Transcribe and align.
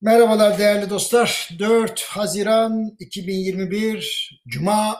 Merhabalar 0.00 0.58
değerli 0.58 0.90
dostlar. 0.90 1.48
4 1.58 2.02
Haziran 2.02 2.96
2021 2.98 4.40
Cuma 4.48 4.98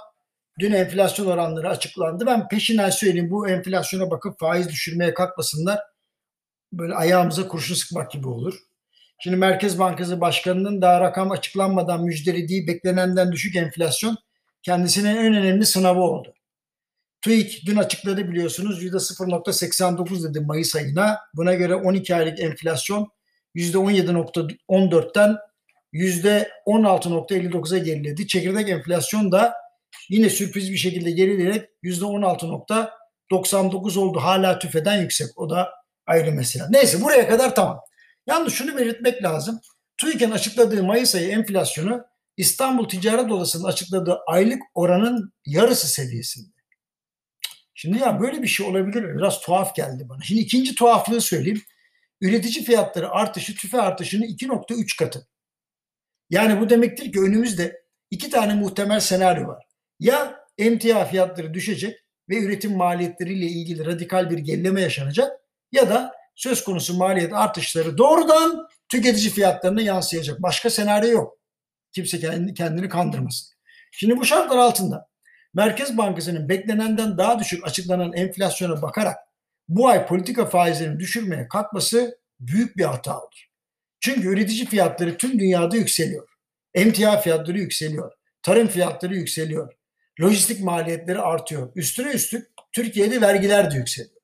dün 0.59 0.73
enflasyon 0.73 1.27
oranları 1.27 1.69
açıklandı. 1.69 2.27
Ben 2.27 2.49
peşinden 2.49 2.91
söyleyeyim 2.91 3.31
bu 3.31 3.49
enflasyona 3.49 4.11
bakıp 4.11 4.39
faiz 4.41 4.69
düşürmeye 4.69 5.15
kalkmasınlar. 5.15 5.81
Böyle 6.73 6.95
ayağımıza 6.95 7.49
kurşun 7.49 7.75
sıkmak 7.75 8.11
gibi 8.11 8.29
olur. 8.29 8.55
Şimdi 9.19 9.37
Merkez 9.37 9.79
Bankası 9.79 10.21
Başkanı'nın 10.21 10.83
daha 10.83 11.01
rakam 11.01 11.31
açıklanmadan 11.31 12.05
müjdelediği 12.05 12.67
beklenenden 12.67 13.33
düşük 13.33 13.57
enflasyon 13.57 14.17
kendisinin 14.63 15.17
en 15.17 15.35
önemli 15.35 15.67
sınavı 15.67 16.01
oldu. 16.01 16.35
TÜİK 17.23 17.67
dün 17.67 17.77
açıkladı 17.77 18.29
biliyorsunuz 18.31 18.83
%0.89 18.83 20.29
dedi 20.29 20.41
Mayıs 20.41 20.77
ayına. 20.77 21.19
Buna 21.35 21.55
göre 21.55 21.75
12 21.75 22.15
aylık 22.15 22.41
enflasyon 22.41 23.16
%17.14'ten 23.57 25.37
%16.59'a 25.93 27.79
geriledi. 27.79 28.27
Çekirdek 28.27 28.69
enflasyon 28.69 29.33
da 29.33 29.55
yine 30.11 30.31
sürpriz 30.31 30.73
bir 30.73 30.77
şekilde 30.77 31.11
gerileyerek 31.11 31.69
%16.99 31.85 33.99
oldu. 33.99 34.19
Hala 34.19 34.59
tüfeden 34.59 35.03
yüksek. 35.03 35.39
O 35.39 35.51
da 35.51 35.71
ayrı 36.07 36.33
mesele. 36.33 36.65
Neyse 36.71 37.03
buraya 37.03 37.29
kadar 37.29 37.55
tamam. 37.55 37.81
Yalnız 38.27 38.53
şunu 38.53 38.77
belirtmek 38.77 39.23
lazım. 39.23 39.61
TÜİK'in 39.97 40.31
açıkladığı 40.31 40.83
Mayıs 40.83 41.15
ayı 41.15 41.29
enflasyonu 41.29 42.05
İstanbul 42.37 42.89
Ticaret 42.89 43.33
Odası'nın 43.33 43.65
açıkladığı 43.65 44.19
aylık 44.27 44.63
oranın 44.75 45.33
yarısı 45.47 45.89
seviyesinde. 45.89 46.57
Şimdi 47.75 47.99
ya 47.99 48.21
böyle 48.21 48.43
bir 48.43 48.47
şey 48.47 48.67
olabilir 48.67 49.03
mi? 49.03 49.19
Biraz 49.19 49.41
tuhaf 49.41 49.75
geldi 49.75 50.09
bana. 50.09 50.23
Şimdi 50.23 50.41
ikinci 50.41 50.75
tuhaflığı 50.75 51.21
söyleyeyim 51.21 51.63
üretici 52.21 52.65
fiyatları 52.65 53.11
artışı 53.11 53.55
tüfe 53.55 53.81
artışının 53.81 54.27
2.3 54.27 54.99
katı. 54.99 55.29
Yani 56.31 56.61
bu 56.61 56.71
demektir 56.71 57.13
ki 57.13 57.21
önümüzde 57.21 57.83
iki 58.11 58.31
tane 58.31 58.55
muhtemel 58.55 59.01
senaryo 59.01 59.49
var. 59.49 59.65
Ya 60.01 60.41
emtia 60.59 61.05
fiyatları 61.05 61.55
düşecek 61.55 62.01
ve 62.29 62.43
üretim 62.43 62.77
maliyetleriyle 62.77 63.47
ilgili 63.47 63.87
radikal 63.87 64.31
bir 64.31 64.39
gerileme 64.39 64.81
yaşanacak 64.81 65.41
ya 65.73 65.91
da 65.91 66.15
söz 66.35 66.65
konusu 66.65 66.97
maliyet 66.97 67.33
artışları 67.33 67.99
doğrudan 67.99 68.69
tüketici 68.89 69.31
fiyatlarına 69.31 69.81
yansıyacak. 69.83 70.43
Başka 70.43 70.71
senaryo 70.71 71.11
yok. 71.11 71.39
Kimse 71.93 72.21
kendini 72.55 72.89
kandırmasın. 72.89 73.57
Şimdi 73.93 74.17
bu 74.17 74.25
şartlar 74.25 74.59
altında 74.59 75.09
Merkez 75.55 75.99
Bankası'nın 75.99 76.49
beklenenden 76.49 77.19
daha 77.19 77.39
düşük 77.39 77.67
açıklanan 77.67 78.13
enflasyona 78.13 78.83
bakarak 78.83 79.17
bu 79.69 79.89
ay 79.89 80.07
politika 80.07 80.47
faizlerini 80.47 81.01
düşürmeye 81.01 81.49
kalkması 81.49 82.19
büyük 82.41 82.77
bir 82.77 82.85
hata 82.85 83.21
olur. 83.21 83.47
Çünkü 84.01 84.29
üretici 84.29 84.67
fiyatları 84.67 85.17
tüm 85.17 85.39
dünyada 85.39 85.77
yükseliyor. 85.77 86.29
Emtia 86.75 87.21
fiyatları 87.21 87.59
yükseliyor. 87.59 88.13
Tarım 88.43 88.69
fiyatları 88.69 89.17
yükseliyor. 89.17 89.73
Lojistik 90.21 90.61
maliyetleri 90.61 91.21
artıyor. 91.21 91.73
Üstüne 91.75 92.11
üstlük 92.11 92.49
Türkiye'de 92.73 93.21
vergiler 93.21 93.71
de 93.71 93.77
yükseliyor. 93.77 94.17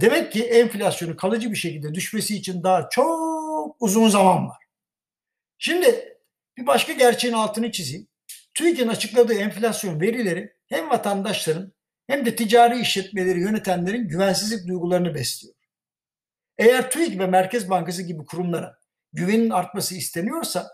Demek 0.00 0.32
ki 0.32 0.44
enflasyonun 0.44 1.16
kalıcı 1.16 1.50
bir 1.50 1.56
şekilde 1.56 1.94
düşmesi 1.94 2.36
için 2.36 2.62
daha 2.62 2.88
çok 2.88 3.76
uzun 3.80 4.08
zaman 4.08 4.48
var. 4.48 4.64
Şimdi 5.58 6.18
bir 6.58 6.66
başka 6.66 6.92
gerçeğin 6.92 7.34
altını 7.34 7.72
çizeyim. 7.72 8.08
TÜİK'in 8.54 8.88
açıkladığı 8.88 9.34
enflasyon 9.34 10.00
verileri 10.00 10.52
hem 10.66 10.90
vatandaşların 10.90 11.72
hem 12.06 12.26
de 12.26 12.36
ticari 12.36 12.80
işletmeleri 12.80 13.40
yönetenlerin 13.40 14.08
güvensizlik 14.08 14.68
duygularını 14.68 15.14
besliyor. 15.14 15.54
Eğer 16.58 16.90
TÜİK 16.90 17.18
ve 17.18 17.26
Merkez 17.26 17.70
Bankası 17.70 18.02
gibi 18.02 18.24
kurumlara 18.24 18.78
güvenin 19.12 19.50
artması 19.50 19.94
isteniyorsa 19.94 20.68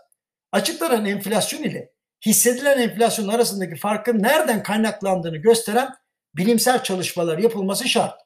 açıklanan 0.51 1.05
enflasyon 1.05 1.63
ile 1.63 1.93
hissedilen 2.25 2.77
enflasyon 2.77 3.27
arasındaki 3.27 3.75
farkın 3.75 4.23
nereden 4.23 4.63
kaynaklandığını 4.63 5.37
gösteren 5.37 5.89
bilimsel 6.35 6.83
çalışmalar 6.83 7.37
yapılması 7.37 7.89
şart. 7.89 8.21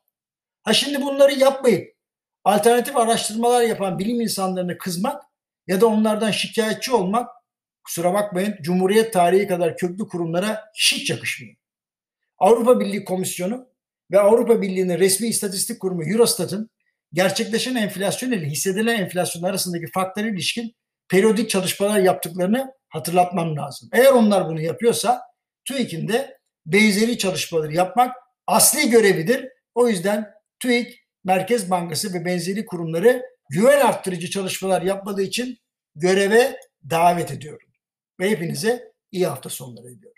Ha 0.64 0.74
şimdi 0.74 1.02
bunları 1.02 1.34
yapmayıp 1.34 1.98
alternatif 2.44 2.98
araştırmalar 2.98 3.62
yapan 3.62 4.00
bilim 4.00 4.22
insanlarını 4.22 4.78
kızmak 4.78 5.24
ya 5.68 5.81
da 5.81 5.88
onlardan 5.88 6.31
şikayetçi 6.31 6.92
olmak 6.92 7.30
kusura 7.84 8.14
bakmayın 8.14 8.56
Cumhuriyet 8.62 9.14
tarihi 9.14 9.48
kadar 9.48 9.78
köklü 9.78 10.08
kurumlara 10.08 10.66
hiç 10.76 11.10
yakışmıyor. 11.10 11.56
Avrupa 12.40 12.80
Birliği 12.80 13.06
Komisyonu 13.06 13.68
ve 14.12 14.20
Avrupa 14.20 14.62
Birliği'nin 14.62 15.00
resmi 15.00 15.28
istatistik 15.28 15.80
kurumu 15.80 16.03
Eurostat'ın 16.03 16.70
gerçekleşen 17.14 17.75
enflasyon 17.75 18.31
ile 18.31 18.46
hissedilen 18.46 19.00
enflasyon 19.00 19.44
arasındaki 19.44 19.86
farklara 19.94 20.28
ilişkin 20.28 20.75
periyodik 21.09 21.50
çalışmalar 21.50 22.00
yaptıklarını 22.00 22.72
hatırlatmam 22.90 23.56
lazım. 23.56 23.90
Eğer 23.94 24.12
onlar 24.12 24.50
bunu 24.50 24.62
yapıyorsa 24.62 25.22
TÜİK'in 25.66 26.08
de 26.08 26.38
benzeri 26.66 27.18
çalışmaları 27.18 27.74
yapmak 27.74 28.16
asli 28.48 28.90
görevidir. 28.90 29.48
O 29.75 29.88
yüzden 29.88 30.28
TÜİK, 30.59 30.96
Merkez 31.24 31.72
Bankası 31.72 32.14
ve 32.14 32.25
benzeri 32.25 32.66
kurumları 32.66 33.24
güven 33.50 33.80
arttırıcı 33.80 34.30
çalışmalar 34.30 34.81
yapmadığı 34.81 35.22
için 35.22 35.58
göreve 35.96 36.59
davet 36.90 37.31
ediyorum. 37.31 37.68
Ve 38.19 38.30
hepinize 38.30 38.94
iyi 39.12 39.28
hafta 39.28 39.50
sonları 39.50 39.86
diliyorum. 39.86 40.17